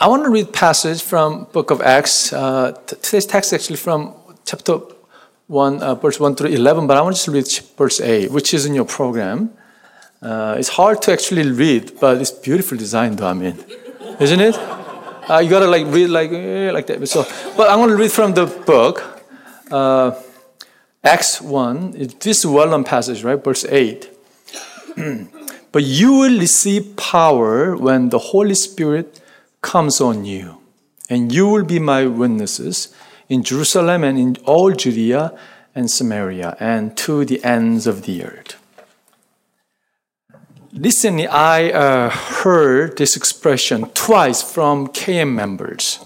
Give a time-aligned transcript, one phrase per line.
[0.00, 2.32] I want to read passage from book of Acts.
[2.32, 4.78] Uh, today's text actually from chapter
[5.48, 8.64] 1, uh, verse 1 through 11, but I want to read verse 8, which is
[8.64, 9.50] in your program.
[10.22, 13.58] Uh, it's hard to actually read, but it's beautiful design though, I mean.
[14.20, 14.54] Isn't it?
[14.56, 17.04] Uh, you gotta like read like, eh, like that.
[17.08, 17.26] So,
[17.56, 19.02] but I'm gonna read from the book.
[19.68, 20.12] Uh,
[21.02, 23.42] Acts 1, this well known passage, right?
[23.42, 24.08] Verse 8.
[25.72, 29.17] but you will receive power when the Holy Spirit
[29.60, 30.58] comes on you,
[31.08, 32.94] and you will be my witnesses
[33.28, 35.36] in Jerusalem and in all Judea
[35.74, 38.56] and Samaria and to the ends of the earth.
[40.72, 45.98] Recently, I uh, heard this expression twice from KM members,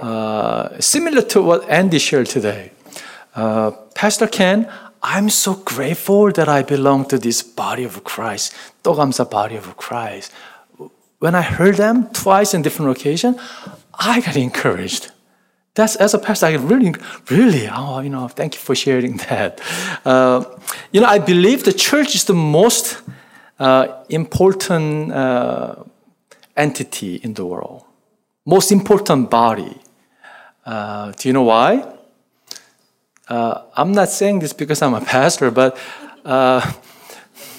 [0.00, 2.72] uh, similar to what Andy shared today.
[3.34, 4.68] Uh, Pastor Ken,
[5.02, 8.54] I'm so grateful that I belong to this body of Christ,
[8.84, 10.32] Togamsa body of Christ
[11.22, 13.36] when I heard them twice in different occasions,
[13.94, 15.12] I got encouraged.
[15.74, 16.96] That's as a pastor, I really,
[17.30, 19.60] really, oh, you know, thank you for sharing that.
[20.04, 20.44] Uh,
[20.90, 23.00] you know, I believe the church is the most
[23.60, 25.76] uh, important uh,
[26.56, 27.84] entity in the world,
[28.44, 29.80] most important body.
[30.66, 31.86] Uh, do you know why?
[33.28, 35.78] Uh, I'm not saying this because I'm a pastor, but
[36.24, 36.72] uh,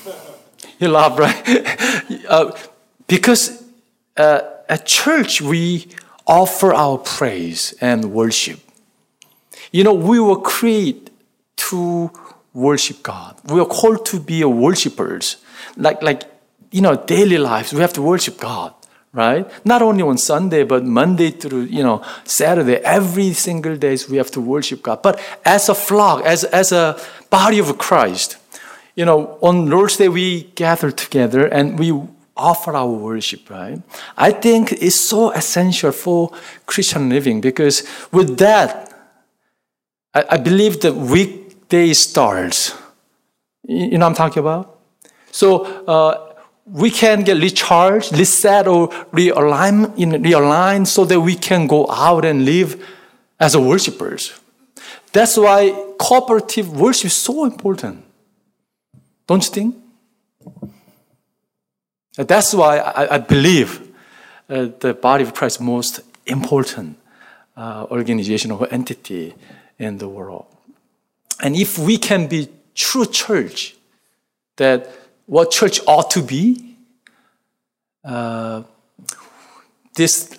[0.80, 2.70] you laugh, right?
[3.08, 3.62] Because
[4.17, 5.88] uh, at church, we
[6.25, 8.59] offer our praise and worship.
[9.72, 11.11] You know, we were created
[11.56, 12.11] to
[12.53, 13.36] worship God.
[13.45, 15.38] We are called to be worshipers.
[15.75, 16.23] Like, like,
[16.72, 18.73] you know, daily lives, we have to worship God,
[19.11, 19.50] right?
[19.66, 24.31] Not only on Sunday, but Monday through, you know, Saturday, every single days we have
[24.31, 25.02] to worship God.
[25.02, 28.38] But as a flock, as, as a body of Christ,
[28.95, 31.91] you know, on Lord's Day we gather together and we
[32.36, 33.81] offer our worship, right?
[34.17, 36.31] I think it's so essential for
[36.66, 38.92] Christian living because with that,
[40.14, 42.75] I, I believe the weekday starts.
[43.63, 44.80] You know what I'm talking about?
[45.31, 46.34] So uh,
[46.66, 52.25] we can get recharged, reset, or realign, in, realign so that we can go out
[52.25, 52.84] and live
[53.40, 54.40] as a worshipers.
[55.12, 58.03] That's why cooperative worship is so important.
[59.28, 59.75] Don't you think?
[62.16, 63.81] That's why I, I believe
[64.50, 66.97] uh, the body of Christ is most important
[67.57, 69.34] uh, organization or entity
[69.79, 70.46] in the world.
[71.41, 73.75] And if we can be true church,
[74.57, 74.90] that
[75.25, 76.75] what church ought to be,
[78.03, 78.63] uh,
[79.96, 80.38] this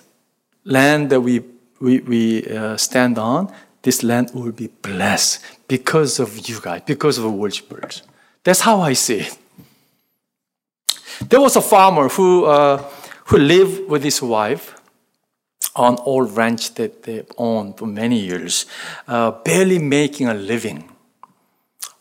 [0.63, 1.43] land that we,
[1.79, 7.17] we, we uh, stand on, this land will be blessed because of you guys, because
[7.17, 8.01] of the worshipers.
[8.43, 9.37] That's how I see it.
[11.21, 12.77] There was a farmer who, uh,
[13.25, 14.75] who lived with his wife
[15.75, 18.65] on old ranch that they owned for many years,
[19.07, 20.89] uh, barely making a living.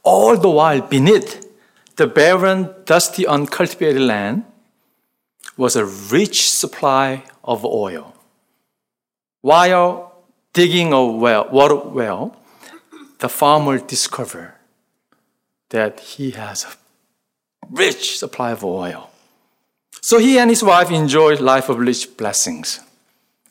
[0.02, 1.44] All the while, beneath
[1.97, 4.44] the barren, dusty, uncultivated land
[5.56, 8.14] was a rich supply of oil.
[9.41, 12.36] While digging a well, water well,
[13.19, 14.54] the farmer discovered
[15.70, 16.83] that he has a
[17.70, 19.10] rich supply of oil.
[20.00, 22.80] So he and his wife enjoyed life of rich blessings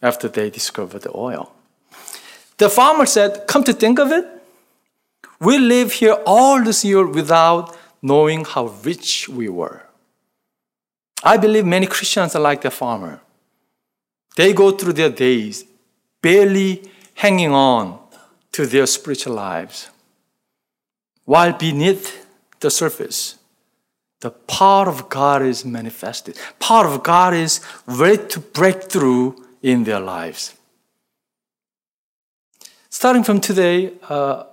[0.02, 1.52] after they discovered the oil.
[2.58, 4.26] The farmer said, Come to think of it,
[5.40, 9.84] we live here all this year without knowing how rich we were.
[11.24, 13.22] I believe many Christians are like the farmer.
[14.36, 15.66] They go through their days
[16.22, 18.00] barely hanging on
[18.52, 19.90] to their spiritual lives,
[21.26, 22.26] while beneath
[22.60, 23.36] the surface,
[24.24, 26.38] the power of God is manifested.
[26.58, 30.56] Power of God is ready to break through in their lives.
[32.90, 34.46] Starting from today, uh,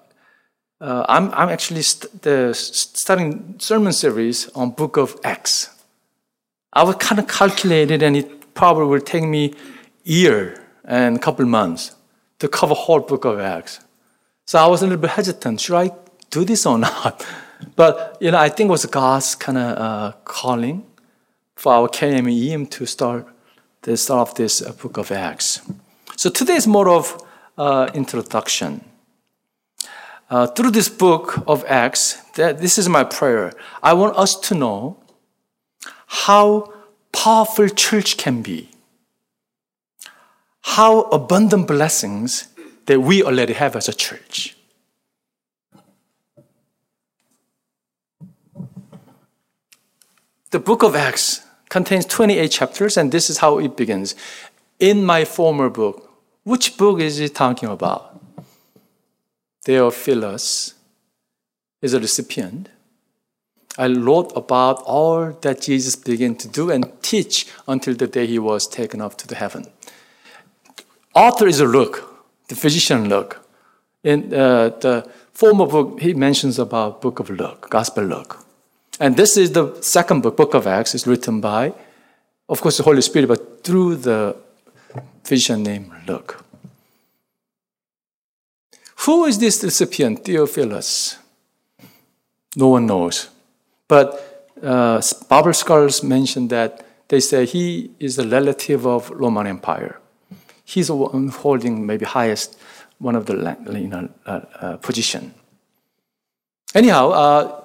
[0.80, 5.70] uh, I'm, I'm actually st- the, starting sermon series on Book of Acts.
[6.72, 9.54] I was kind of calculated, and it probably will take me
[10.02, 11.94] year and couple months
[12.40, 13.78] to cover whole Book of Acts.
[14.46, 15.60] So I was a little bit hesitant.
[15.60, 15.92] Should I
[16.30, 17.24] do this or not?
[17.76, 20.84] But you know, I think it was God's kind of uh, calling
[21.56, 23.26] for our KMEM to start
[23.82, 25.60] the start of this uh, book of Acts.
[26.16, 27.22] So today is more of
[27.56, 28.84] uh, introduction.
[30.28, 33.52] Uh, through this book of Acts, that this is my prayer.
[33.82, 35.02] I want us to know
[36.06, 36.72] how
[37.12, 38.70] powerful church can be,
[40.62, 42.48] how abundant blessings
[42.86, 44.56] that we already have as a church.
[50.50, 54.14] The book of Acts contains 28 chapters, and this is how it begins.
[54.80, 56.10] in my former book.
[56.42, 58.18] Which book is he talking about?
[59.62, 60.74] Theophilus
[61.82, 62.70] is a recipient.
[63.78, 68.38] I wrote about all that Jesus began to do and teach until the day he
[68.38, 69.66] was taken up to the heaven.
[71.14, 72.02] Author is Luke,
[72.48, 73.46] the physician Luke.
[74.02, 78.44] In uh, the former book, he mentions about book of Luke, Gospel Luke.
[79.00, 81.72] And this is the second book, Book of Acts, is written by,
[82.50, 84.36] of course, the Holy Spirit, but through the
[85.24, 86.44] physician named Luke.
[89.06, 91.16] Who is this recipient, Theophilus?
[92.56, 93.30] No one knows.
[93.88, 95.00] But uh,
[95.30, 99.98] Bible scholars mention that they say he is a relative of Roman Empire.
[100.66, 102.58] He's holding maybe highest
[102.98, 105.32] one of the you know, uh, uh, position.
[106.74, 107.64] Anyhow,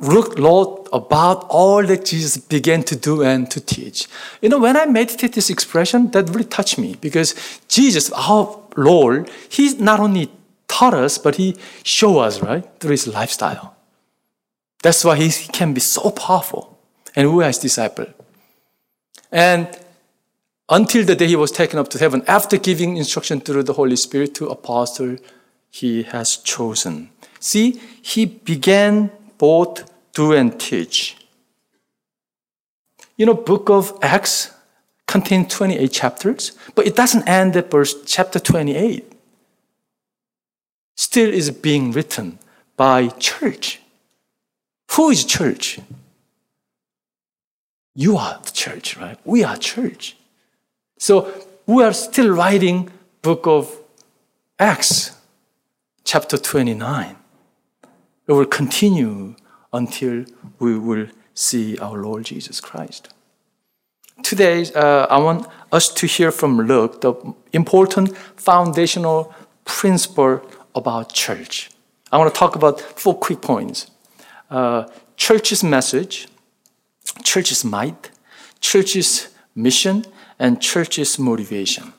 [0.00, 4.06] look, Lord, about all that Jesus began to do and to teach.
[4.40, 9.30] You know, when I meditate this expression, that really touched me because Jesus, our Lord,
[9.48, 10.30] He not only
[10.68, 13.76] taught us, but He showed us, right, through His lifestyle.
[14.82, 16.78] That's why He can be so powerful.
[17.14, 18.06] And who has disciple?
[19.32, 19.68] And
[20.68, 23.96] until the day he was taken up to heaven, after giving instruction through the Holy
[23.96, 25.16] Spirit to apostle
[25.68, 27.10] he has chosen.
[27.38, 31.16] See, he began both do and teach.
[33.16, 34.52] You know, book of Acts
[35.06, 39.04] contains 28 chapters, but it doesn't end at verse chapter 28.
[40.96, 42.38] Still is being written
[42.76, 43.80] by church.
[44.92, 45.80] Who is church?
[47.94, 49.18] You are the church, right?
[49.24, 50.16] We are church.
[50.98, 51.32] So
[51.66, 52.90] we are still writing
[53.22, 53.76] book of
[54.58, 55.16] Acts,
[56.04, 57.16] chapter 29.
[58.26, 59.34] It will continue
[59.72, 60.24] until
[60.58, 63.08] we will see our Lord Jesus Christ.
[64.22, 67.14] Today, uh, I want us to hear from Luke the
[67.52, 69.34] important foundational
[69.64, 70.42] principle
[70.74, 71.70] about church.
[72.12, 73.90] I want to talk about four quick points.
[74.50, 76.28] Uh, church's message,
[77.22, 78.10] church's might,
[78.60, 80.04] church's mission,
[80.38, 81.92] and church's motivation.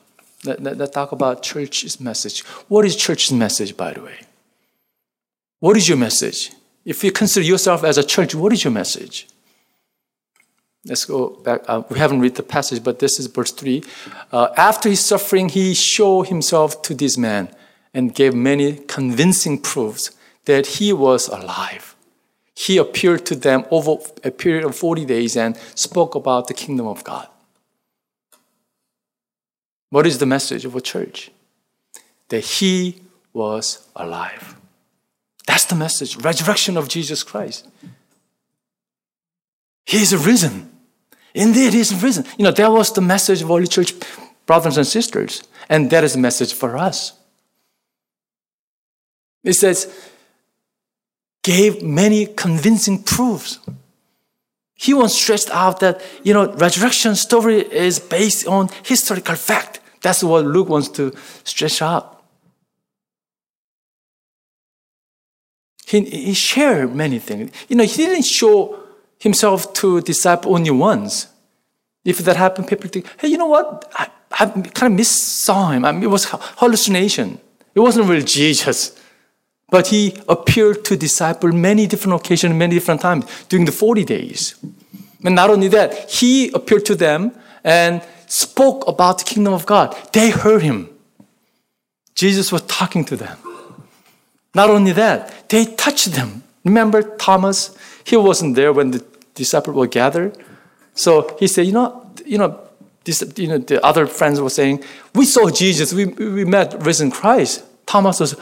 [0.44, 2.44] Let, let, let's talk about church's message.
[2.68, 4.18] What is church's message, by the way?
[5.60, 6.50] What is your message?
[6.84, 9.28] If you consider yourself as a church, what is your message?
[10.84, 11.62] Let's go back.
[11.68, 13.84] Uh, we haven't read the passage, but this is verse 3.
[14.32, 17.54] Uh, after his suffering, he showed himself to this man
[17.94, 20.10] and gave many convincing proofs
[20.44, 21.94] that he was alive.
[22.54, 26.86] He appeared to them over a period of 40 days and spoke about the kingdom
[26.86, 27.28] of God.
[29.90, 31.30] What is the message of a church?
[32.28, 33.02] That he
[33.32, 34.56] was alive.
[35.46, 36.16] That's the message.
[36.16, 37.68] Resurrection of Jesus Christ.
[39.84, 40.70] He is risen.
[41.34, 42.24] Indeed, he is risen.
[42.38, 43.94] You know, that was the message of Holy Church
[44.46, 45.42] brothers and sisters.
[45.68, 47.12] And that is the message for us.
[49.42, 49.92] It says,
[51.42, 53.58] gave many convincing proofs.
[54.74, 59.80] He was stressed out that, you know, resurrection story is based on historical fact.
[60.02, 61.12] That's what Luke wants to
[61.44, 62.11] stretch out.
[65.92, 67.50] He, he shared many things.
[67.68, 68.78] You know, he didn't show
[69.18, 71.26] himself to disciple only once.
[72.02, 73.92] If that happened, people think, hey, you know what?
[73.94, 75.84] I, I kind of missaw him.
[75.84, 76.24] I mean, it was
[76.60, 77.38] hallucination.
[77.74, 78.98] It wasn't really Jesus.
[79.68, 84.54] But he appeared to disciple many different occasions, many different times during the 40 days.
[85.22, 87.32] And not only that, he appeared to them
[87.64, 89.94] and spoke about the kingdom of God.
[90.14, 90.88] They heard him.
[92.14, 93.36] Jesus was talking to them.
[94.54, 96.42] Not only that, they touched them.
[96.64, 97.76] Remember Thomas?
[98.04, 99.04] He wasn't there when the
[99.34, 100.36] disciples were gathered.
[100.94, 102.60] So he said, you know, you know,
[103.04, 107.10] this, you know, the other friends were saying, we saw Jesus, we, we met risen
[107.10, 107.64] Christ.
[107.86, 108.36] Thomas was,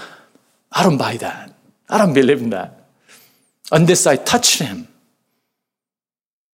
[0.72, 1.54] I don't buy that.
[1.88, 2.84] I don't believe in that.
[3.72, 4.88] Unless I touch him,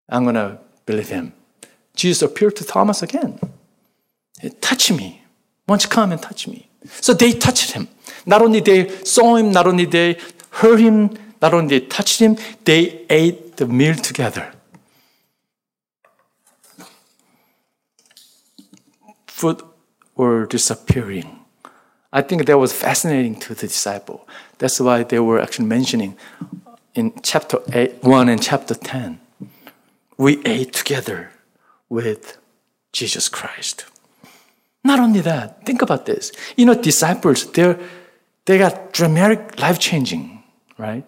[0.08, 1.32] I'm going to believe him.
[1.94, 3.40] Jesus appeared to Thomas again.
[4.60, 5.22] Touch me.
[5.64, 6.68] Why don't you come and touch me?
[6.88, 7.88] So they touched him.
[8.24, 10.18] Not only they saw him, not only they
[10.50, 14.52] heard him, not only they touched him, they ate the meal together.
[19.26, 19.62] Food
[20.16, 21.40] were disappearing.
[22.12, 24.26] I think that was fascinating to the disciple.
[24.58, 26.16] That's why they were actually mentioning
[26.94, 29.20] in chapter eight, 1 and chapter 10.
[30.16, 31.32] We ate together
[31.90, 32.38] with
[32.92, 33.84] Jesus Christ.
[34.86, 36.32] Not only that, think about this.
[36.56, 37.78] You know, disciples, they're,
[38.44, 40.42] they got dramatic life changing,
[40.78, 41.04] right?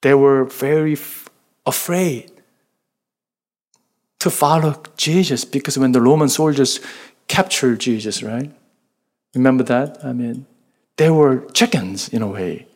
[0.00, 1.28] They were very f-
[1.66, 2.32] afraid.
[4.18, 6.80] to follow Jesus because when the Roman soldiers
[7.28, 8.50] captured Jesus, right?
[9.34, 10.04] Remember that?
[10.04, 10.46] I mean,
[10.96, 12.66] they were chickens in a way.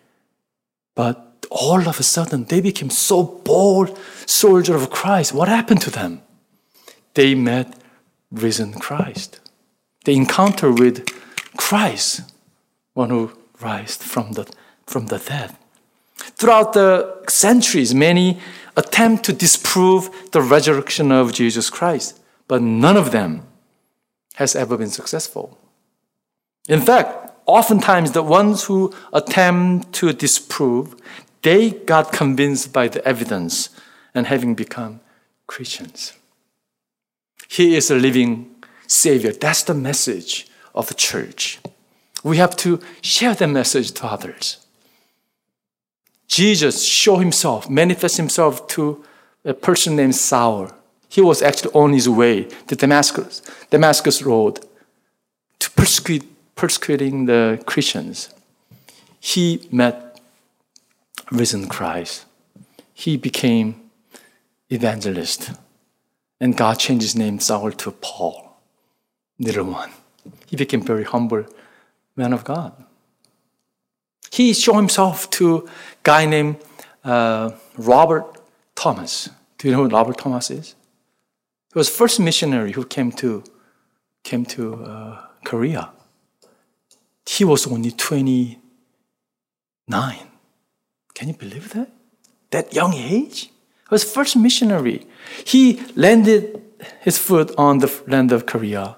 [0.95, 5.35] But all of a sudden, they became so bold soldiers of Christ.
[5.35, 6.23] What happened to them?
[7.15, 7.82] They met
[8.33, 9.41] risen Christ.
[10.05, 11.07] The encounter with
[11.57, 12.23] Christ,
[12.95, 14.51] one who raised from the,
[14.87, 15.57] from the dead.
[16.17, 18.41] Throughout the centuries, many
[18.77, 23.47] attempt to disprove the resurrection of Jesus Christ, but none of them
[24.35, 25.59] has ever been successful.
[26.69, 30.97] In fact, oftentimes the ones who attempt to disprove,
[31.43, 33.69] they got convinced by the evidence
[34.15, 35.01] and having become
[35.47, 36.15] Christians.
[37.53, 38.49] He is a living
[38.87, 39.31] Savior.
[39.31, 41.61] That's the message of the church.
[42.25, 44.67] We have to share the message to others.
[46.29, 49.05] Jesus showed himself, manifest himself to
[49.45, 50.71] a person named Saul.
[51.11, 54.65] He was actually on his way to Damascus, Damascus Road
[55.59, 58.31] to persecute, persecuting the Christians.
[59.21, 60.23] He met
[61.31, 62.25] risen Christ.
[62.95, 63.91] He became
[64.71, 65.51] evangelist.
[66.43, 68.57] And God changed his name Saul to Paul,
[69.39, 69.93] little one.
[70.47, 71.47] He became very humble
[72.17, 72.73] man of God.
[74.33, 75.63] He showed himself to a
[76.03, 76.57] guy named
[77.05, 78.25] uh, Robert
[78.75, 79.29] Thomas.
[79.57, 80.75] Do you know who Robert Thomas is?
[81.73, 83.45] He was first missionary who came to
[84.25, 85.93] came to uh, Korea.
[87.25, 88.57] He was only 29.
[91.15, 91.89] Can you believe that?
[92.51, 93.52] That young age?
[93.93, 95.07] Was first missionary.
[95.45, 96.63] He landed
[97.01, 98.97] his foot on the land of Korea,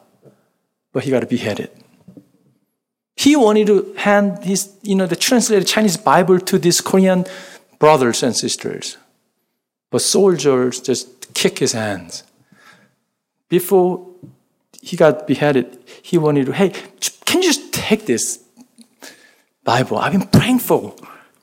[0.93, 1.71] but he got beheaded.
[3.17, 7.25] He wanted to hand his, you know, the translated Chinese Bible to these Korean
[7.81, 8.97] brothers and sisters.
[9.91, 12.23] But soldiers just kick his hands.
[13.49, 14.07] Before
[14.81, 16.71] he got beheaded, he wanted to, hey,
[17.25, 18.39] can you just take this
[19.65, 19.99] Bible?
[19.99, 20.95] I've been praying for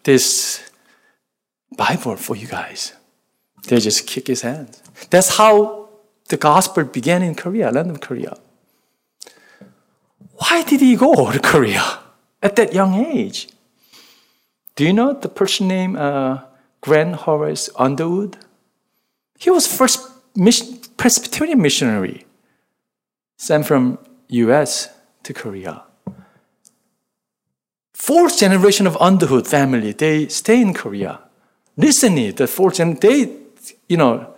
[0.03, 0.63] this
[1.75, 2.93] Bible for you guys.
[3.67, 4.81] They just kick his hands.
[5.09, 5.89] That's how
[6.29, 8.37] the gospel began in Korea, land of Korea.
[10.33, 11.99] Why did he go to Korea
[12.41, 13.49] at that young age?
[14.75, 16.43] Do you know the person named uh,
[16.85, 18.37] Horace Underwood?
[19.37, 19.99] He was first
[20.35, 22.25] mission, Presbyterian missionary
[23.37, 23.97] sent from
[24.29, 24.89] U.S.
[25.23, 25.83] to Korea.
[27.93, 31.19] Fourth generation of Underwood family, they stay in Korea.
[31.77, 33.40] Recently, the fourth generation, they,
[33.91, 34.33] you know,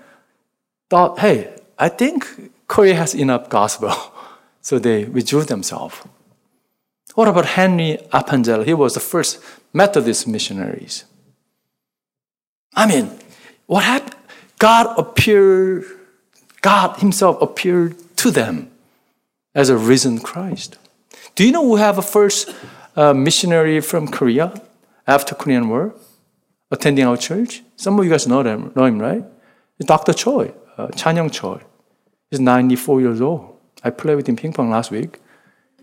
[0.89, 2.25] thought, hey, I think
[2.67, 3.93] Korea has enough gospel.
[4.65, 5.97] So they withdrew themselves.
[7.15, 8.65] What about Henry Appenzeller?
[8.65, 9.43] He was the first
[9.73, 11.03] Methodist missionaries.
[12.73, 13.11] I mean,
[13.65, 14.15] what happened?
[14.59, 15.83] God appeared,
[16.61, 18.71] God Himself appeared to them
[19.53, 20.77] as a risen Christ.
[21.35, 22.49] Do you know we have a first
[22.95, 24.53] uh, missionary from Korea
[25.05, 25.93] after Korean War
[26.71, 27.63] attending our church?
[27.75, 29.25] Some of you guys know him, know him right?
[29.83, 30.13] Dr.
[30.13, 31.61] Choi, uh, Chanyoung Choi.
[32.29, 33.57] He's 94 years old.
[33.83, 35.19] I played with him ping pong last week.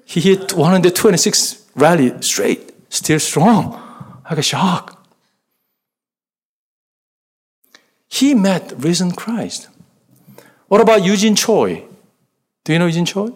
[0.04, 3.80] He hit 126 rally straight, still strong.
[4.30, 4.96] like a shocked.
[8.08, 9.68] He met risen Christ.
[10.68, 11.84] What about Eugene Choi?
[12.64, 13.30] Do you know Eugene Choi?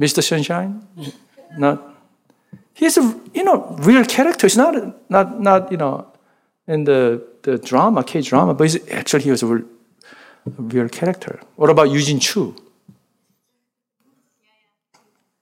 [0.00, 0.22] Mr.
[0.22, 0.86] Sunshine?
[1.58, 1.82] Not.
[2.74, 4.46] He's a you know real character.
[4.46, 4.74] He's not
[5.10, 6.06] not not you know
[6.66, 9.66] in the the drama K drama, but actually he was a real,
[10.46, 11.40] a real character.
[11.56, 12.56] What about Eugene Chu?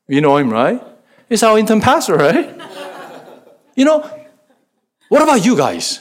[0.09, 0.83] You know him, right?
[1.29, 2.61] He's our intern pastor, right?
[3.77, 4.09] you know,
[5.09, 6.01] what about you guys?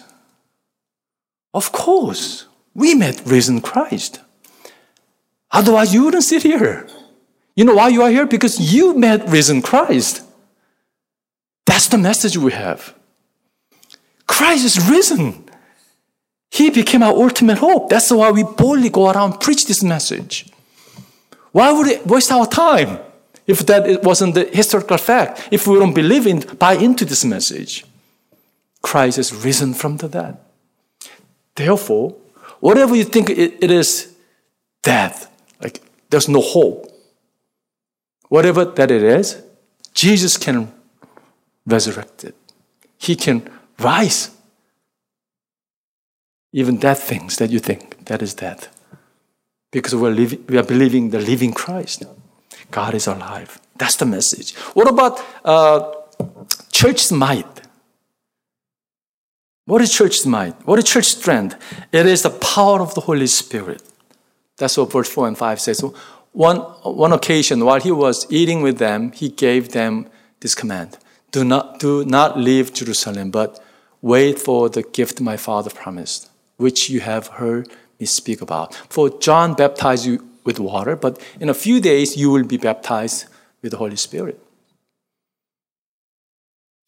[1.54, 4.20] Of course, we met risen Christ.
[5.52, 6.88] Otherwise, you wouldn't sit here.
[7.56, 8.26] You know why you are here?
[8.26, 10.24] Because you met risen Christ.
[11.66, 12.96] That's the message we have.
[14.28, 15.49] Christ is risen.
[16.52, 17.90] He became our ultimate hope.
[17.90, 20.50] That's why we boldly go around preach this message.
[21.52, 23.00] Why would it waste our time?
[23.50, 27.84] if that wasn't the historical fact, if we don't believe in, buy into this message.
[28.84, 30.38] Christ is risen from the dead.
[31.56, 32.16] Therefore,
[32.60, 34.14] whatever you think it, it is
[34.84, 36.92] death, like there's no hope.
[38.28, 39.42] Whatever that it is,
[39.96, 40.72] Jesus can
[41.66, 42.36] resurrect it.
[43.00, 44.30] He can rise.
[46.52, 48.70] Even dead things that you think that is death.
[49.72, 52.04] Because we're living, we are believing the living Christ.
[52.72, 53.60] God is alive.
[53.78, 54.56] That's the message.
[54.74, 55.94] What about uh,
[56.72, 57.46] church's might?
[59.66, 60.56] What is church's might?
[60.66, 61.56] What is church strength?
[61.92, 63.84] It is the power of the Holy Spirit
[64.60, 65.84] That's what verse 4 and 5 says.
[66.34, 70.08] One, one occasion, while he was eating with them, he gave them
[70.42, 70.98] this command
[71.32, 73.64] Do not, do not leave Jerusalem, but
[74.02, 76.29] wait for the gift my father promised,
[76.60, 78.76] which you have heard me speak about.
[78.90, 83.26] For John baptized you with water, but in a few days you will be baptized
[83.62, 84.40] with the Holy Spirit.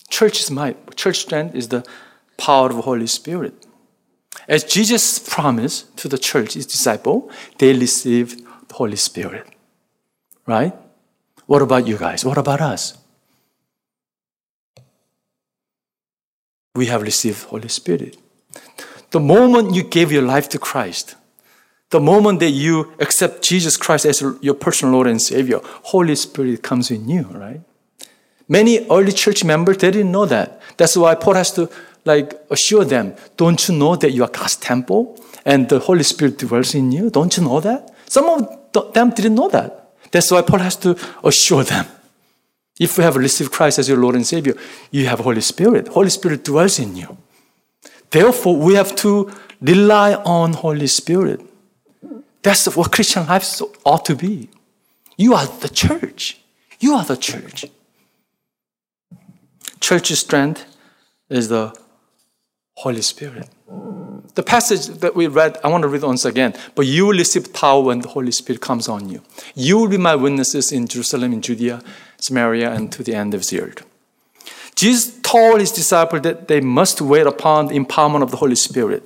[0.09, 0.95] Church is might.
[0.95, 1.85] Church strength is the
[2.37, 3.53] power of the Holy Spirit.
[4.47, 9.47] As Jesus promised to the church, his disciple, they received the Holy Spirit.
[10.45, 10.73] Right?
[11.45, 12.25] What about you guys?
[12.25, 12.97] What about us?
[16.75, 18.17] We have received Holy Spirit.
[19.11, 21.15] The moment you gave your life to Christ,
[21.89, 26.63] the moment that you accept Jesus Christ as your personal Lord and Savior, Holy Spirit
[26.63, 27.61] comes in you, right?
[28.47, 30.61] Many early church members, they didn't know that.
[30.77, 31.69] That's why Paul has to
[32.05, 36.37] like assure them, don't you know that you are God's temple and the Holy Spirit
[36.39, 37.09] dwells in you?
[37.09, 37.93] Don't you know that?
[38.07, 39.93] Some of them didn't know that.
[40.11, 41.85] That's why Paul has to assure them.
[42.79, 44.55] If you have received Christ as your Lord and Savior,
[44.89, 45.89] you have Holy Spirit.
[45.89, 47.17] Holy Spirit dwells in you.
[48.11, 51.41] Therefore, we have to rely on Holy Spirit.
[52.43, 54.49] That's what Christian life ought to be.
[55.17, 56.41] You are the church.
[56.79, 57.65] You are the church.
[59.79, 60.65] Church strength
[61.29, 61.73] is the
[62.75, 63.47] Holy Spirit.
[64.33, 66.53] The passage that we read, I want to read once again.
[66.75, 69.21] But you will receive power when the Holy Spirit comes on you.
[69.55, 71.83] You will be my witnesses in Jerusalem, in Judea,
[72.17, 73.85] Samaria, and to the end of the earth.
[74.81, 79.03] Jesus told his disciples that they must wait upon the empowerment of the Holy Spirit.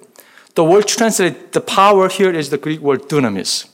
[0.53, 3.67] The word translated, the power here is the Greek word dunamis.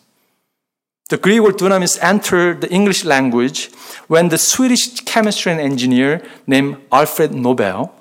[1.10, 3.70] The Greek word dunamis entered the English language
[4.08, 7.93] when the Swedish chemistry and engineer named Alfred Nobel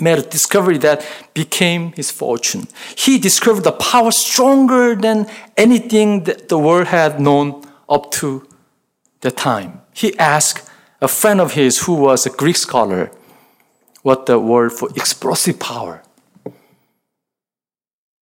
[0.00, 1.04] made a discovery that
[1.34, 2.66] became his fortune.
[2.96, 5.26] He discovered the power stronger than
[5.58, 8.48] anything that the world had known up to
[9.20, 9.82] the time.
[9.92, 10.66] He asked
[11.02, 13.10] a friend of his who was a Greek scholar
[14.02, 16.02] what the word for explosive power.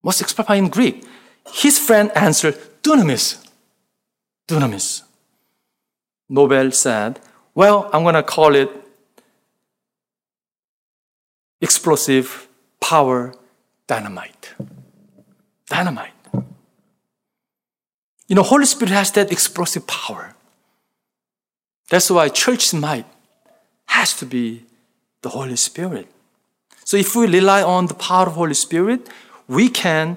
[0.00, 1.04] What's explosive power in Greek?
[1.52, 3.46] His friend answered, dunamis.
[4.48, 5.02] Dunamis.
[6.28, 7.20] Nobel said,
[7.54, 8.70] well, I'm going to call it
[11.60, 12.48] explosive
[12.80, 13.34] power
[13.86, 14.54] dynamite.
[15.68, 16.12] Dynamite.
[18.26, 20.34] You know, Holy Spirit has that explosive power.
[21.90, 23.04] That's why church might
[23.86, 24.64] has to be
[25.22, 26.06] the Holy Spirit.
[26.84, 29.08] So if we rely on the power of Holy Spirit,
[29.48, 30.16] we can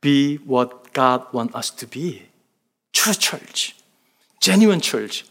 [0.00, 2.22] be what God wants us to be.
[2.92, 3.74] True church.
[4.40, 5.24] Genuine church.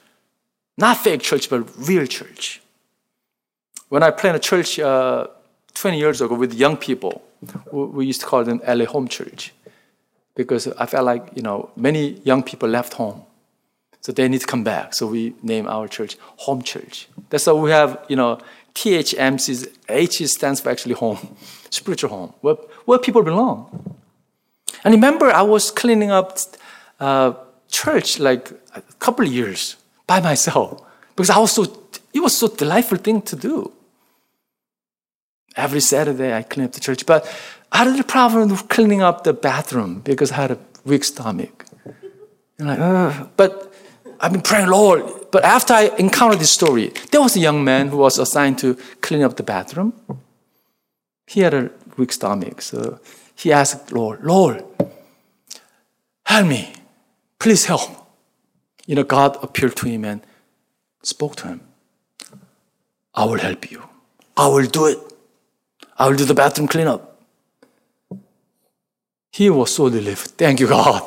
[0.78, 2.62] Not fake church, but real church.
[3.90, 5.28] When I planted a church uh,
[5.76, 7.22] 20 years ago with young people,
[7.72, 9.54] we used to call them LA Home Church
[10.36, 13.24] because I felt like, you know, many young people left home.
[14.02, 14.94] So they need to come back.
[14.94, 17.08] So we name our church Home Church.
[17.30, 18.40] That's why we have, you know,
[18.76, 21.36] THMC's H stands for actually home,
[21.70, 23.98] spiritual home, where, where people belong.
[24.84, 26.38] And remember, I was cleaning up
[27.00, 27.34] uh,
[27.70, 29.76] church like a couple years
[30.08, 30.82] by myself
[31.16, 31.64] because I was so,
[32.14, 33.74] it was so delightful thing to do.
[35.56, 37.28] Every Saturday I clean up the church, but
[37.72, 41.66] I had a problem with cleaning up the bathroom because I had a weak stomach.
[42.58, 43.74] And like, but
[44.20, 45.04] I've been praying, Lord.
[45.32, 48.76] But after I encountered this story, there was a young man who was assigned to
[49.02, 49.94] clean up the bathroom.
[51.28, 53.00] He had a weak stomach, so
[53.36, 54.64] he asked Lord, Lord,
[56.26, 56.74] help me,
[57.38, 57.90] please help.
[58.88, 60.22] You know, God appeared to him and
[61.04, 61.62] spoke to him.
[63.14, 63.84] I will help you.
[64.36, 64.98] I will do it.
[65.98, 67.22] I will do the bathroom cleanup.
[69.32, 70.32] He was so relieved.
[70.38, 71.04] Thank you, God.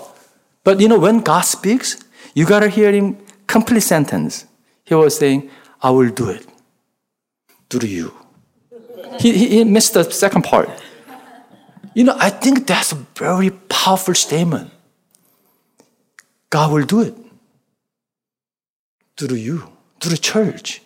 [0.64, 1.96] But you know, when God speaks,
[2.34, 4.46] you gotta hear him complete sentence.
[4.84, 5.50] He was saying,
[5.82, 6.46] I will do it
[7.68, 8.14] through you.
[9.20, 10.68] He, he, he missed the second part.
[11.94, 14.70] You know, I think that's a very powerful statement.
[16.48, 17.14] God will do it
[19.16, 19.68] through you,
[20.00, 20.82] through the church.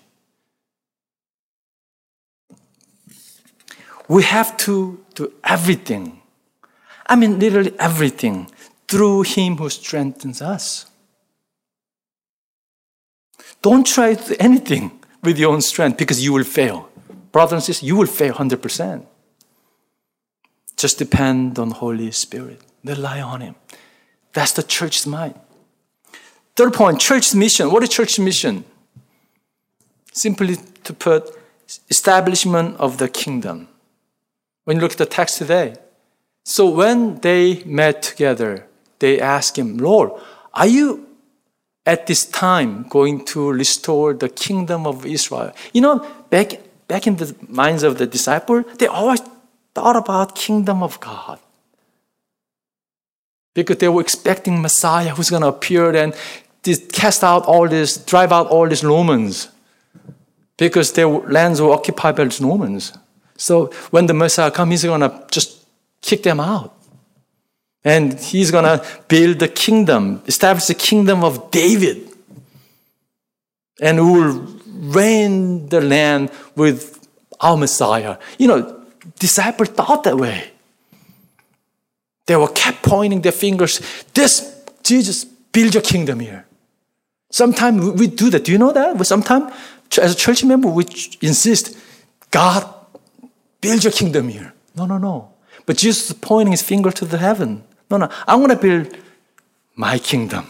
[4.08, 6.22] We have to do everything.
[7.06, 8.50] I mean, literally everything
[8.88, 10.86] through Him who strengthens us.
[13.66, 14.92] Don't try anything
[15.24, 16.88] with your own strength because you will fail.
[17.32, 19.04] Brothers and sisters, you will fail 100%.
[20.76, 22.60] Just depend on Holy Spirit.
[22.84, 23.56] Rely on Him.
[24.34, 25.34] That's the church's mind.
[26.54, 27.72] Third point, church's mission.
[27.72, 28.64] What is church's mission?
[30.12, 31.36] Simply to put,
[31.90, 33.66] establishment of the kingdom
[34.62, 35.74] when you look at the text today.
[36.44, 38.68] So when they met together
[39.00, 40.12] they asked him, Lord,
[40.54, 41.05] are you
[41.86, 45.52] at this time going to restore the kingdom of Israel?
[45.72, 49.22] You know, back, back in the minds of the disciple, they always
[49.74, 51.38] thought about kingdom of God.
[53.54, 56.14] Because they were expecting Messiah who's going to appear and
[56.92, 59.48] cast out all this, drive out all these Romans.
[60.58, 62.92] Because their lands were occupied by the Romans.
[63.36, 65.64] So when the Messiah comes, he's going to just
[66.02, 66.75] kick them out.
[67.86, 72.08] And he's going to build the kingdom, establish the kingdom of David.
[73.80, 74.56] And who will
[74.92, 77.08] reign the land with
[77.40, 78.18] our Messiah.
[78.38, 78.84] You know,
[79.20, 80.50] disciples thought that way.
[82.26, 83.80] They were kept pointing their fingers.
[84.14, 86.44] This, Jesus, build your kingdom here.
[87.30, 88.42] Sometimes we do that.
[88.42, 89.06] Do you know that?
[89.06, 89.54] Sometimes,
[90.02, 90.86] as a church member, we
[91.20, 91.78] insist,
[92.32, 92.68] God,
[93.60, 94.54] build your kingdom here.
[94.74, 95.34] No, no, no.
[95.66, 97.62] But Jesus is pointing his finger to the heaven.
[97.90, 98.08] No, no.
[98.26, 98.96] I want to build
[99.74, 100.46] my kingdom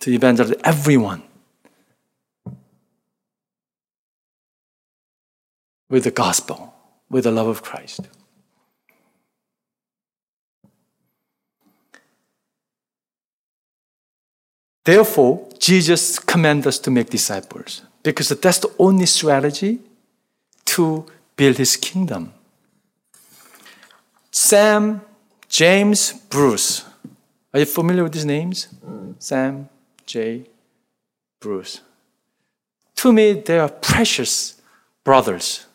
[0.00, 1.22] to evangelize everyone
[5.88, 6.74] with the gospel,
[7.10, 8.00] with the love of Christ.
[14.84, 19.78] Therefore, Jesus commands us to make disciples because that's the only strategy
[20.64, 21.04] to
[21.36, 22.32] build his kingdom.
[24.30, 25.02] Sam,
[25.50, 26.84] James, Bruce.
[27.52, 28.68] Are you familiar with these names?
[29.18, 29.68] Sam,
[30.06, 30.46] Jay,
[31.40, 31.80] Bruce.
[32.96, 34.62] To me, they are precious
[35.02, 35.66] brothers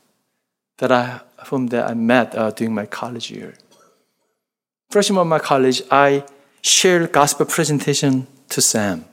[0.78, 3.56] that I, whom that I met uh, during my college year.
[4.90, 6.24] Freshman of my college, I
[6.62, 9.04] shared gospel presentation to Sam.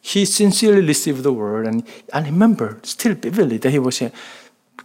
[0.00, 1.82] He sincerely received the word, and
[2.12, 4.12] I remember still vividly that he was saying,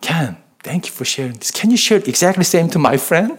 [0.02, 1.52] Ken, thank you for sharing this.
[1.52, 3.38] Can you share exactly the same to my friend?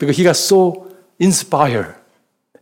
[0.00, 1.94] Because he got so inspired,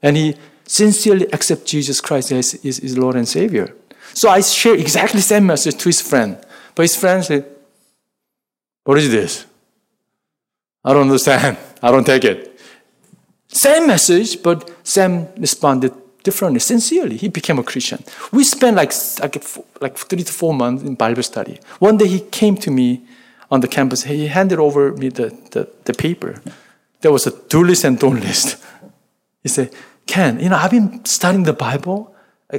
[0.03, 0.35] and he
[0.67, 3.75] sincerely accepted Jesus Christ as his, Lord and Savior.
[4.13, 6.37] So I shared exactly the same message to his friend.
[6.75, 7.47] But his friend said,
[8.83, 9.47] What is this?
[10.85, 11.57] I don't understand.
[11.81, 12.61] I don't take it.
[13.47, 15.93] Same message, but Sam responded
[16.25, 17.17] differently, sincerely.
[17.17, 18.03] He became a Christian.
[18.33, 19.45] We spent like, like,
[19.81, 21.61] like three to four months in Bible study.
[21.79, 23.03] One day he came to me
[23.49, 24.03] on the campus.
[24.03, 26.43] He handed over me the, the, the paper.
[27.01, 28.63] There was a do list and don't list.
[29.43, 29.73] He said,
[30.07, 32.15] Ken, you know, I've been studying the Bible.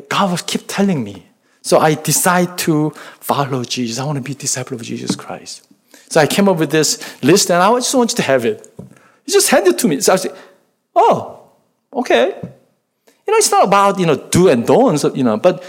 [0.07, 1.25] God was keep telling me.
[1.61, 3.99] So I decided to follow Jesus.
[3.99, 5.67] I want to be a disciple of Jesus Christ.
[6.09, 8.71] So I came up with this list and I just want you to have it.
[9.25, 9.99] He just handed it to me.
[10.01, 10.35] So I said,
[10.95, 11.41] oh,
[11.93, 12.29] okay.
[12.39, 15.63] You know, it's not about, you know, do and don'ts, you know, but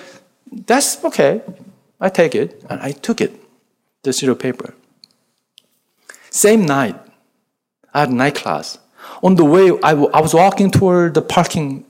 [0.51, 1.43] that's okay.
[2.01, 2.65] I take it.
[2.71, 3.33] And I took it,
[4.03, 4.75] the zero paper.
[6.31, 6.97] Same night,
[7.93, 8.79] I had night class.
[9.23, 11.85] On the way, I, w- I was walking toward the parking,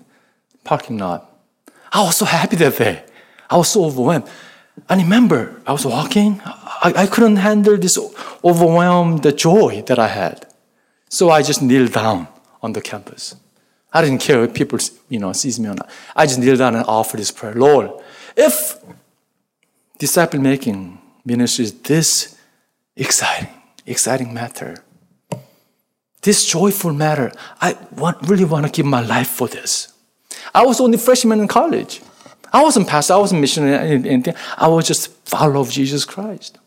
[0.64, 1.30] parking lot.
[1.92, 3.04] I was so happy that day.
[3.48, 4.28] I was so overwhelmed.
[4.88, 6.40] I remember I was walking.
[6.44, 7.98] I, I couldn't handle this
[8.44, 10.46] overwhelmed joy that I had.
[11.08, 12.28] So I just kneeled down
[12.62, 13.34] on the campus.
[13.92, 15.90] I didn't care if people, you know, sees me or not.
[16.14, 17.54] I just kneel down and offer this prayer.
[17.54, 17.90] Lord,
[18.36, 18.76] if
[19.98, 22.38] disciple making ministry is this
[22.96, 23.48] exciting,
[23.86, 24.84] exciting matter,
[26.22, 29.92] this joyful matter, I want, really want to give my life for this.
[30.54, 32.00] I was only freshman in college.
[32.52, 34.34] I wasn't pastor, I wasn't missionary, anything.
[34.58, 36.58] I was just follower of Jesus Christ.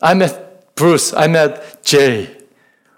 [0.00, 2.36] I met Bruce, I met Jay,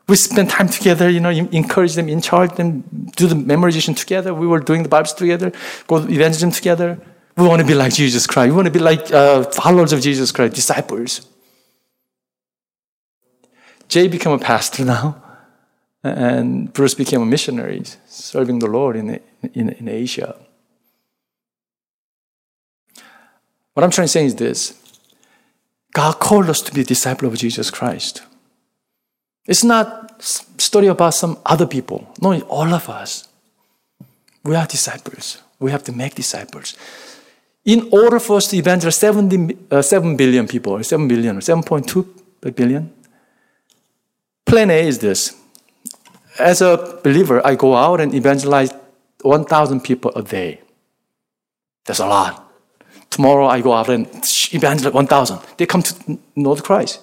[0.09, 2.81] we spent time together, you know, encourage them, in charge them,
[3.15, 4.33] do the memorization together.
[4.33, 5.53] We were doing the Bibles together,
[5.87, 6.99] go to evangelism together.
[7.37, 8.49] We want to be like Jesus Christ.
[8.49, 11.27] We want to be like uh, followers of Jesus Christ, disciples.
[13.89, 15.23] Jay became a pastor now,
[16.03, 19.21] and Bruce became a missionary, serving the Lord in,
[19.55, 20.37] in, in Asia.
[23.75, 24.75] What I'm trying to say is this
[25.93, 28.23] God called us to be disciple of Jesus Christ.
[29.47, 32.13] It's not story about some other people.
[32.21, 33.29] No, all of us.
[34.45, 35.41] We are disciples.
[35.59, 36.75] We have to make disciples.
[37.65, 42.93] In order for us to evangelize 70, uh, 7 billion people, 7 billion, 7.2 billion,
[44.45, 45.38] plan A is this.
[46.39, 48.73] As a believer, I go out and evangelize
[49.23, 50.61] 1,000 people a day.
[51.85, 52.45] That's a lot.
[53.11, 54.07] Tomorrow I go out and
[54.53, 55.41] evangelize 1,000.
[55.57, 57.01] They come to know the Christ.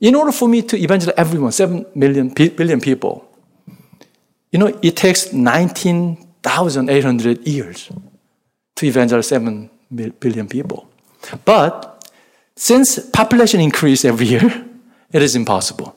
[0.00, 3.26] In order for me to evangelize everyone, 7 million, billion people,
[4.50, 7.88] you know, it takes 19,800 years
[8.76, 9.70] to evangelize 7
[10.18, 10.88] billion people.
[11.44, 12.10] But
[12.56, 14.64] since population increase every year,
[15.12, 15.94] it is impossible.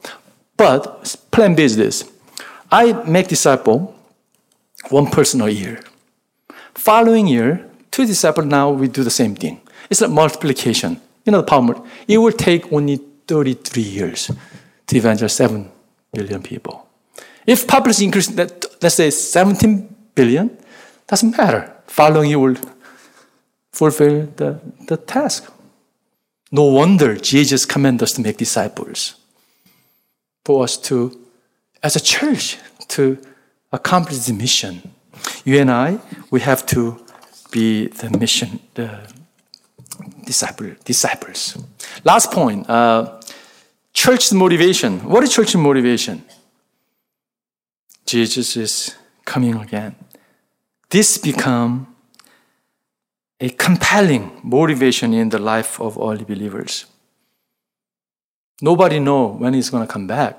[0.57, 2.12] But plan B is this.
[2.73, 3.93] I make disciple
[4.89, 5.79] one person a year.
[6.73, 9.61] Following year, two disciples now we do the same thing.
[9.91, 10.99] It's a multiplication.
[11.23, 11.75] You know the power.
[12.07, 14.31] It will take only 33 years
[14.87, 15.71] to evangelize 7
[16.11, 16.89] billion people.
[17.45, 18.35] If population increases,
[18.81, 20.57] let's say 17 billion,
[21.05, 21.71] doesn't matter.
[21.85, 22.57] Following you will
[23.71, 25.47] fulfill the, the task.
[26.51, 29.13] No wonder Jesus commanded us to make disciples.
[30.43, 31.22] For us to,
[31.83, 33.17] as a church, to
[33.71, 34.93] accomplish the mission.
[35.45, 35.99] You and I,
[36.31, 37.03] we have to
[37.51, 39.01] be the mission, the
[40.25, 41.57] disciple, disciples.
[42.03, 43.19] Last point, uh,
[43.93, 44.99] church motivation.
[45.09, 46.23] What is church motivation?
[48.05, 49.95] Jesus is coming again.
[50.89, 51.87] This become
[53.39, 56.85] a compelling motivation in the life of all believers.
[58.61, 60.37] Nobody know when he's going to come back,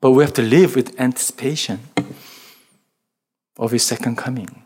[0.00, 1.80] but we have to live with anticipation
[3.56, 4.64] of his second coming.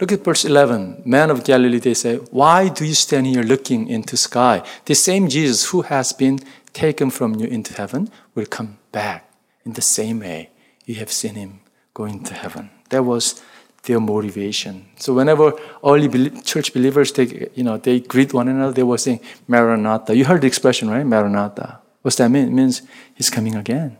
[0.00, 1.02] Look at verse 11.
[1.04, 4.62] Men of Galilee, they say, Why do you stand here looking into sky?
[4.84, 6.38] The same Jesus who has been
[6.72, 9.28] taken from you into heaven will come back
[9.64, 10.50] in the same way
[10.86, 11.60] you have seen him
[11.94, 12.70] going to heaven.
[12.90, 13.42] That was
[13.82, 14.86] their motivation.
[14.96, 15.52] So whenever
[15.84, 20.14] early church believers, they, you know, they greet one another, they were saying, Maranatha.
[20.14, 21.04] You heard the expression, right?
[21.04, 21.80] Maranatha.
[22.02, 22.48] What's that mean?
[22.48, 22.82] It means
[23.14, 23.96] he's coming again.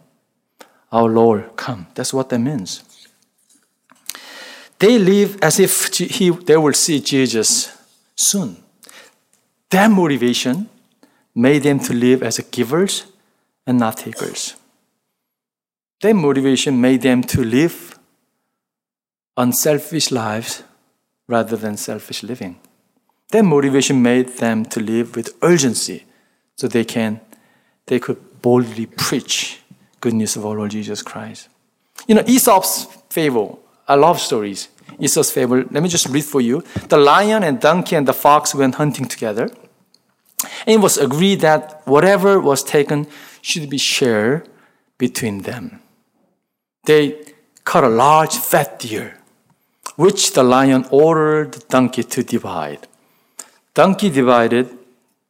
[0.90, 1.86] Our Lord, come.
[1.94, 2.82] That's what that means.
[4.78, 7.76] They live as if he, they will see Jesus
[8.14, 8.56] soon.
[9.70, 10.68] That motivation
[11.34, 13.04] made them to live as givers
[13.66, 14.54] and not takers.
[16.00, 17.98] That motivation made them to live
[19.36, 20.62] unselfish lives
[21.26, 22.58] rather than selfish living.
[23.30, 26.04] That motivation made them to live with urgency
[26.56, 27.20] so they can
[27.88, 29.60] they could boldly preach
[30.00, 31.48] good news of our Lord Jesus Christ.
[32.06, 34.68] You know, Aesop's fable I love stories.
[35.00, 35.64] Aesop's fable.
[35.70, 36.62] Let me just read for you.
[36.88, 39.50] The lion and donkey and the fox went hunting together.
[40.66, 43.06] And it was agreed that whatever was taken
[43.40, 44.48] should be shared
[44.98, 45.80] between them.
[46.84, 49.18] They caught a large fat deer,
[49.96, 52.86] which the lion ordered the donkey to divide.
[53.74, 54.76] Donkey divided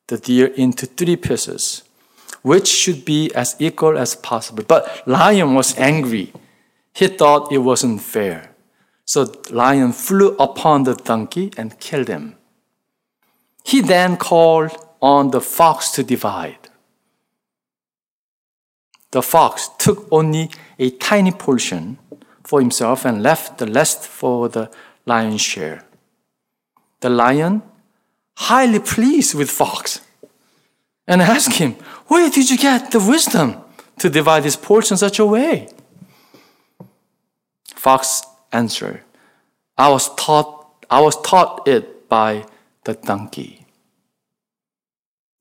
[0.08, 1.82] the deer into three pieces,
[2.48, 4.64] which should be as equal as possible.
[4.66, 6.32] But lion was angry
[6.98, 8.50] he thought it wasn't fair.
[9.04, 12.34] So lion flew upon the donkey and killed him.
[13.64, 16.58] He then called on the fox to divide.
[19.12, 21.98] The fox took only a tiny portion
[22.42, 24.68] for himself and left the rest for the
[25.06, 25.84] lion's share.
[26.98, 27.62] The lion,
[28.34, 30.00] highly pleased with fox,
[31.08, 31.72] and ask him,
[32.06, 33.56] Where did you get the wisdom
[33.98, 35.68] to divide this portion such a way?
[37.74, 39.02] Fox answered,
[39.76, 42.44] I was taught, I was taught it by
[42.84, 43.66] the donkey.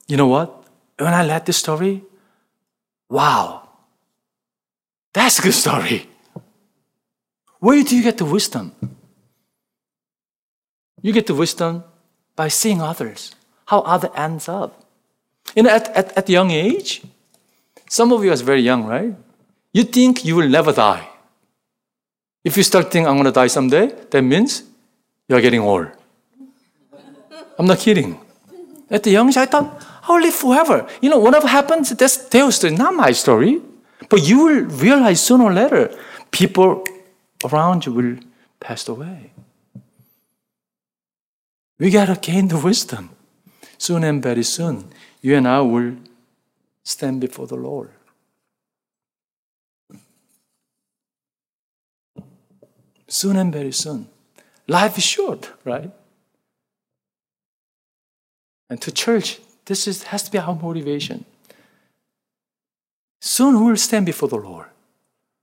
[0.07, 0.63] You know what?
[0.97, 2.03] When I read this story,
[3.09, 3.67] wow,
[5.13, 6.07] that's a good story.
[7.59, 8.73] Where do you get the wisdom?
[11.01, 11.83] You get the wisdom
[12.35, 14.76] by seeing others, how other ends up.
[15.55, 17.01] You know, at, at, at young age,
[17.89, 19.13] some of you are very young, right?
[19.73, 21.07] You think you will never die.
[22.43, 24.63] If you start thinking, I'm going to die someday, that means
[25.27, 25.87] you're getting old.
[27.59, 28.19] I'm not kidding.
[28.89, 30.87] At the young age, I thought, I'll live forever.
[31.01, 33.61] You know, whatever happens, that's their story, not my story.
[34.09, 35.93] But you will realize sooner or later,
[36.31, 36.83] people
[37.43, 38.15] around you will
[38.59, 39.31] pass away.
[41.79, 43.09] We got to gain the wisdom.
[43.77, 44.89] Soon and very soon,
[45.27, 45.95] you and I will
[46.83, 47.91] stand before the Lord.
[53.07, 54.07] soon and very soon.
[54.67, 55.91] Life is short, right?
[58.69, 61.25] And to church, this is, has to be our motivation.
[63.21, 64.67] Soon we'll stand before the Lord,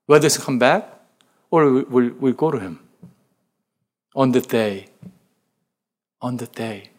[0.07, 0.89] whether it's come back
[1.51, 2.81] or we'll, we'll go to Him
[4.15, 4.87] on the day.
[6.21, 6.91] On the day.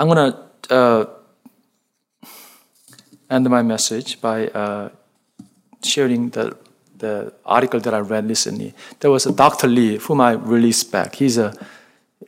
[0.00, 1.04] I'm going to uh,
[3.28, 4.88] end my message by uh,
[5.82, 6.56] sharing the
[6.96, 9.66] the article that I read recently, there was a Dr.
[9.66, 11.16] Lee, whom I really respect.
[11.16, 11.52] He's a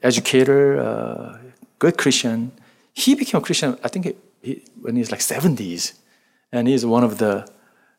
[0.03, 1.39] educator, uh,
[1.79, 2.53] good Christian.
[2.93, 5.93] He became a Christian, I think, he, when he was like 70s,
[6.51, 7.47] and he's one of the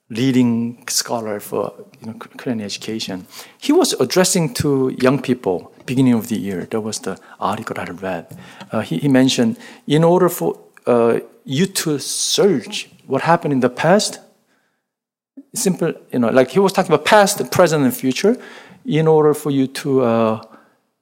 [0.10, 3.26] leading scholar for you know, Korean education.
[3.58, 6.66] He was addressing to young people beginning of the year.
[6.70, 8.38] That was the article I read.
[8.72, 13.70] Uh, he, he, mentioned in order for uh, you to search what happened in the
[13.70, 14.20] past.
[15.56, 18.38] Simple, you know, like he was talking about past, present, and future.
[18.86, 20.42] In order for you to uh,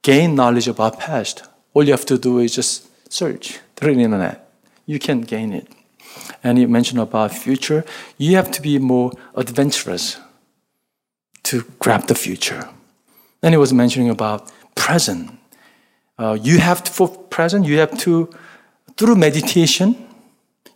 [0.03, 4.51] gain knowledge about past, all you have to do is just search through the internet.
[4.85, 5.67] You can gain it.
[6.43, 7.85] And he mentioned about future.
[8.17, 10.17] You have to be more adventurous
[11.43, 12.69] to grab the future.
[13.41, 15.37] Then he was mentioning about present.
[16.17, 18.29] Uh, you have to, for present, you have to,
[18.97, 19.95] through meditation,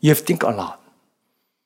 [0.01, 0.81] you have to think a lot.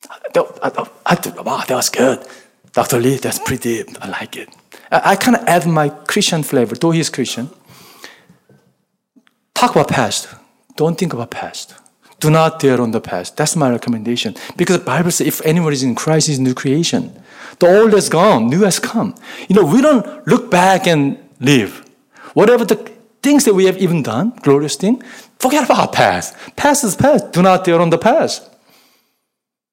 [0.09, 2.25] I, I, I, wow, that was good.
[2.73, 2.99] Dr.
[2.99, 3.97] Lee, that's pretty deep.
[4.01, 4.49] I like it.
[4.91, 7.49] I, I kind of add my Christian flavor, though he's Christian.
[9.53, 10.29] Talk about past.
[10.75, 11.75] Don't think about past.
[12.19, 13.37] Do not dwell on the past.
[13.37, 14.35] That's my recommendation.
[14.57, 17.13] Because the Bible says if anyone is in Christ, he's new creation.
[17.59, 19.15] The old has gone, new has come.
[19.47, 21.85] You know, we don't look back and live.
[22.33, 22.75] Whatever the
[23.21, 25.01] things that we have even done, glorious thing,
[25.39, 26.35] forget about past.
[26.55, 27.31] Past is past.
[27.31, 28.49] Do not dwell on the past.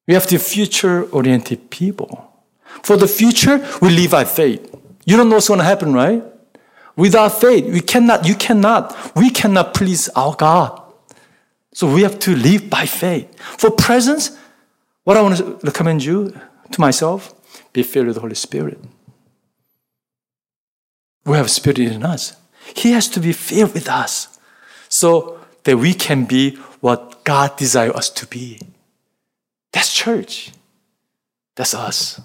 [0.06, 2.32] We have to be future-oriented people.
[2.82, 4.72] For the future, we live by faith.
[5.04, 6.22] You don't know what's going to happen, right?
[6.96, 10.80] Without faith, we cannot, you cannot, we cannot please our God.
[11.76, 13.38] So we have to live by faith.
[13.38, 14.34] For presence,
[15.04, 16.32] what I want to recommend you
[16.72, 17.34] to myself,
[17.74, 18.78] be filled with the Holy Spirit.
[21.26, 22.34] We have Spirit in us.
[22.74, 24.38] He has to be filled with us
[24.88, 28.58] so that we can be what God desires us to be.
[29.70, 30.52] That's church.
[31.56, 32.22] That's us.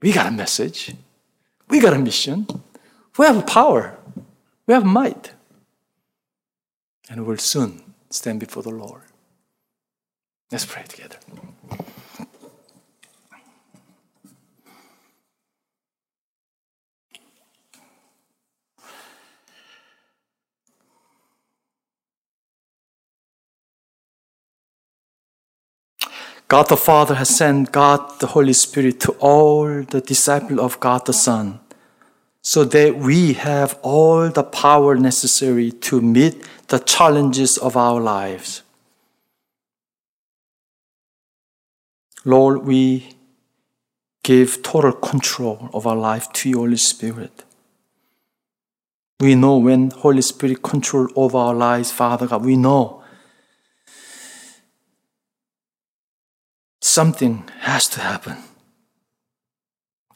[0.00, 0.94] We got a message.
[1.68, 2.46] We got a mission.
[3.18, 3.98] We have power.
[4.66, 5.32] We have might.
[7.10, 7.83] And we'll soon
[8.14, 9.02] stand before the Lord.
[10.50, 11.18] Let's pray together.
[26.46, 31.04] God the Father has sent God the Holy Spirit to all the disciples of God
[31.06, 31.58] the Son
[32.46, 38.62] so that we have all the power necessary to meet the challenges of our lives.
[42.26, 43.16] Lord, we
[44.22, 47.44] give total control of our life to your Holy Spirit.
[49.20, 53.02] We know when Holy Spirit control over our lives, Father God, we know
[56.82, 58.36] something has to happen.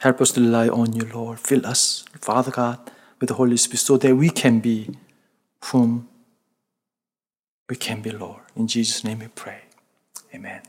[0.00, 1.40] Help us to rely on you, Lord.
[1.40, 2.78] Fill us, Father God,
[3.20, 4.90] with the Holy Spirit so that we can be
[5.64, 6.08] whom
[7.68, 8.40] we can be, Lord.
[8.54, 9.62] In Jesus' name we pray.
[10.34, 10.62] Amen.